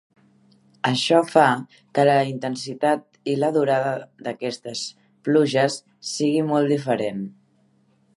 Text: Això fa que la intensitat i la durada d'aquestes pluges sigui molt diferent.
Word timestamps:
Això 0.91 1.17
fa 1.33 1.49
que 1.97 2.05
la 2.07 2.15
intensitat 2.29 3.05
i 3.33 3.35
la 3.43 3.51
durada 3.57 3.91
d'aquestes 4.29 4.81
pluges 5.29 5.77
sigui 6.13 6.41
molt 6.53 6.73
diferent. 6.75 7.21